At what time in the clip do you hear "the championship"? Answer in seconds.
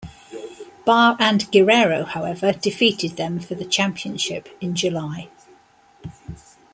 3.53-4.49